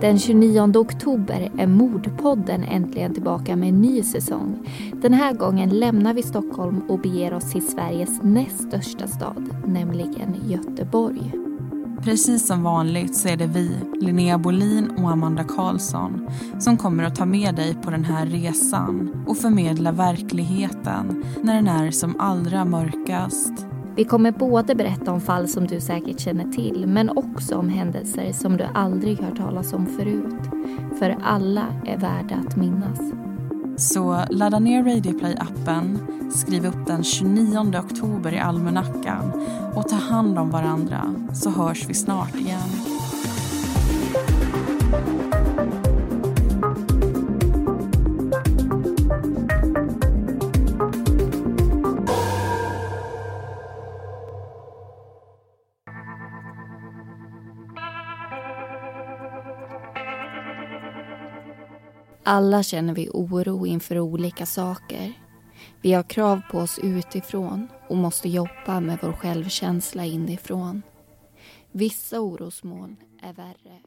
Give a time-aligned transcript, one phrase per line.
[0.00, 4.68] Den 29 oktober är Mordpodden äntligen tillbaka med en ny säsong.
[5.02, 10.36] Den här gången lämnar vi Stockholm och beger oss till Sveriges näst största stad, nämligen
[10.48, 11.32] Göteborg.
[12.02, 13.70] Precis som vanligt så är det vi,
[14.00, 16.28] Linnea Bolin och Amanda Karlsson
[16.58, 21.68] som kommer att ta med dig på den här resan och förmedla verkligheten när den
[21.68, 23.65] är som allra mörkast.
[23.96, 28.32] Vi kommer både berätta om fall som du säkert känner till men också om händelser
[28.32, 30.50] som du aldrig hört talas om förut.
[30.98, 32.98] För alla är värda att minnas.
[33.76, 35.98] Så ladda ner Radioplay-appen,
[36.30, 39.32] skriv upp den 29 oktober i almanackan
[39.74, 42.95] och ta hand om varandra så hörs vi snart igen.
[62.28, 65.12] Alla känner vi oro inför olika saker.
[65.82, 70.82] Vi har krav på oss utifrån och måste jobba med vår självkänsla inifrån.
[71.72, 73.80] Vissa orosmoln är värre